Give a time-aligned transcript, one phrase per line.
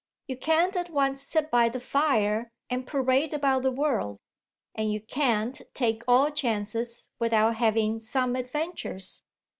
[0.25, 4.17] You can't at once sit by the fire and parade about the world,
[4.73, 9.21] and you can't take all chances without having some adventures.